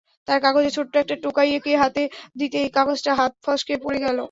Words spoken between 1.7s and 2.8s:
হাতে দিতেই